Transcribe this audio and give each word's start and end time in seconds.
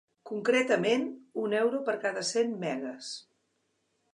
Concretament, 0.27 1.03
un 1.43 1.53
euro 1.59 1.81
per 1.91 1.95
cada 2.07 2.25
cent 2.31 2.57
megues. 2.65 3.11